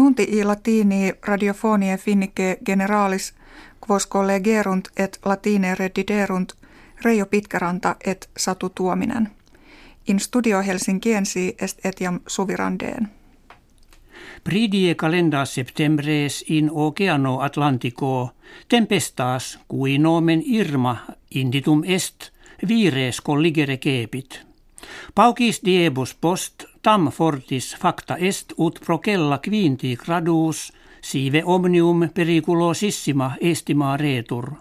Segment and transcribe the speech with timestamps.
[0.00, 3.34] Nunti i latini radiofonie finnike generalis
[3.88, 6.52] quos collegerunt et latine rediderunt
[7.04, 9.28] Reijo Pitkäranta et Satu Tuominen.
[10.08, 13.08] In studio Helsinkiensi est etiam suvirandeen.
[14.44, 18.30] Pridie calenda septembres in oceano Atlantico
[18.68, 20.96] tempestas cui nomen Irma
[21.30, 22.32] inditum est
[22.68, 24.40] vires colligere kepit.
[25.14, 33.96] Paukis diebus post tam fortis facta est ut procella quinti gradus sive omnium periculosissima estima
[33.96, 34.52] retur.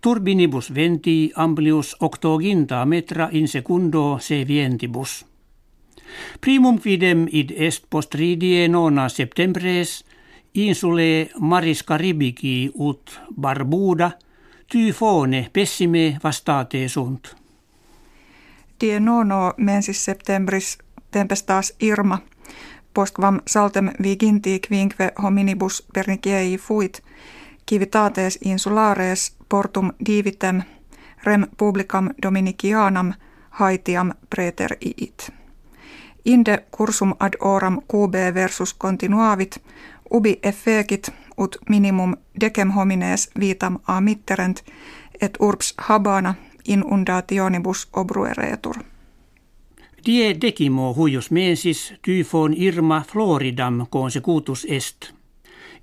[0.00, 5.24] Turbinibus venti amplius octoginta metra in secundo se vientibus.
[6.40, 10.04] Primum quidem id est postridie nona septembres
[10.54, 14.10] insule Maris Caribici ut Barbuda
[14.70, 17.36] tyfone pessime vastate sunt.
[18.80, 20.78] Die nono mensis septembris
[21.10, 22.18] tempestas Irma
[22.94, 27.02] postquam saltem viginti quinque hominibus pernikiei fuit
[27.70, 30.62] civitates insulares portum divitem
[31.24, 33.12] rem publicam dominicianam
[33.50, 35.32] haitiam preter iit.
[36.24, 39.62] Inde cursum ad oram QB versus continuavit,
[40.10, 44.64] ubi effecit ut minimum decem homines vitam a mitterent,
[45.20, 46.34] et urbs habana
[46.68, 48.89] inundationibus obrueretur.
[50.06, 55.12] Die decimo huius mensis tyfon Irma Floridam consecutus est.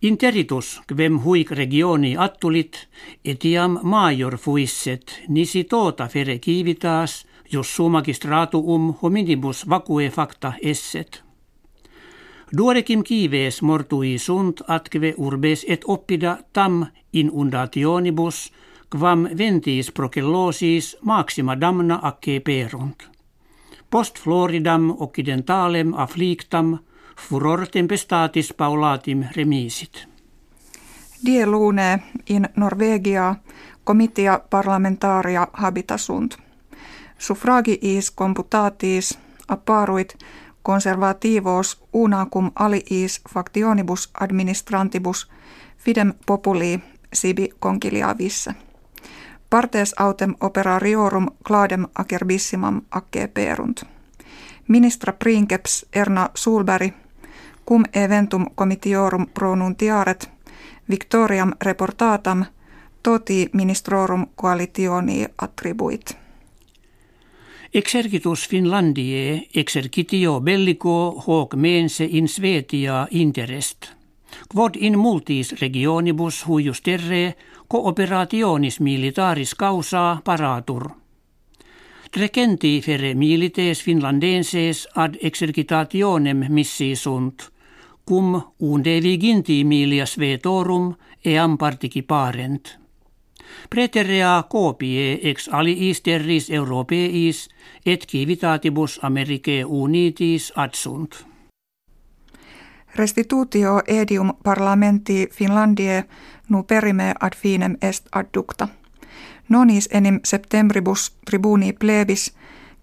[0.01, 2.87] Interitus quem huic regioni attulit,
[3.25, 11.23] etiam major fuisset, nisi tota fere kivitas, jos magistratuum hominibus vacue facta esset.
[12.57, 18.51] Duodecim kives mortui sunt atque urbes et oppida tam inundationibus,
[18.89, 23.16] quam ventis procellosis maxima damna acce perunt.
[23.91, 26.77] Post Floridam occidentalem afflictam
[27.29, 30.07] furor tempestatis paulatim remisit.
[31.25, 33.35] Die lune in Norvegia
[33.83, 36.37] comitia parlamentaria habitasunt.
[37.17, 40.17] Suffragiis computatis apparuit
[40.63, 45.27] conservativos unacum aliis factionibus administrantibus
[45.77, 46.79] fidem populi
[47.13, 48.66] sibi conciliavisse.
[49.49, 53.85] Partes autem operariorum cladem acerbissimam acce perunt.
[54.67, 56.93] Ministra princeps Erna Sulberg
[57.67, 60.29] cum eventum comitiorum pronuntiaret
[60.89, 62.45] victoriam reportatam
[63.03, 66.17] toti ministrorum coalitioni attribuit.
[67.73, 73.96] Exercitus Finlandie exercitio bellico hoc mense in Svetia interest.
[74.47, 77.35] Quod in multis regionibus huius terre
[77.67, 80.89] cooperationis militaris causa paratur.
[82.11, 87.51] Trecenti fere milites finlandenses ad exercitationem missi sunt,
[88.05, 90.95] cum unde viginti milias vetorum
[91.25, 91.57] eam
[92.07, 92.77] parent.
[93.69, 97.49] Preterea copie ex aliis terris europeis
[97.85, 101.25] et civitatibus Americae unitis adsunt.
[102.97, 106.05] Restitutio edium parlamenti Finlandie
[106.49, 108.67] nu perime ad finem est adducta.
[109.49, 112.33] Nonis enim septembribus tribuni plebis,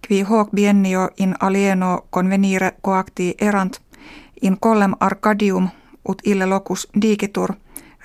[0.07, 3.81] qui hoc biennio in alieno convenire coacti erant,
[4.41, 5.69] in collem arcadium
[6.09, 7.53] ut ille locus digitur,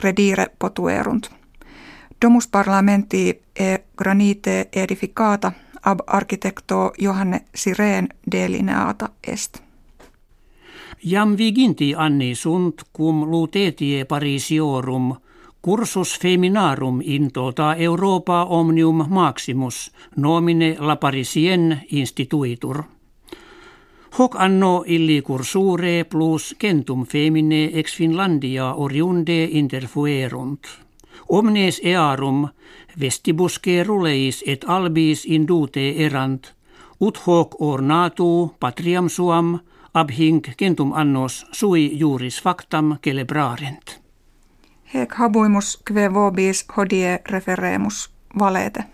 [0.02, 1.30] redire potuerunt.
[2.22, 9.69] Domus parlamenti e granite edificata ab architecto Johanne Sireen delineata est.
[11.02, 15.14] Jam viginti anni sunt cum lutetie Parisiorum
[15.62, 22.82] cursus feminarum in tota Europa omnium maximus nomine la Parisien instituitur.
[24.18, 30.66] Hoc anno illi cursure plus centum femine ex Finlandia oriunde interfuerunt.
[31.28, 32.48] Omnes earum
[33.00, 36.54] vestibusque ruleis et albis indute erant,
[37.00, 39.60] ut hoc ornatu patriam suam
[39.94, 44.00] ab hinc centum annos sui juris factam celebrarent.
[44.94, 48.84] Hec habuimus kve vobis hodie referemus valete.